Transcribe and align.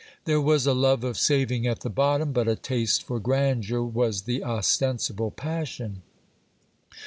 There 0.25 0.41
was 0.41 0.65
a 0.65 0.73
love 0.73 1.03
of 1.03 1.15
saving 1.19 1.67
at 1.67 1.81
the 1.81 1.89
bottom; 1.91 2.31
but 2.33 2.47
a 2.47 2.55
taste 2.55 3.03
for 3.03 3.19
grandeur 3.19 3.83
was 3.83 4.23
the 4.23 4.43
ostensible 4.43 5.29
passion. 5.29 6.01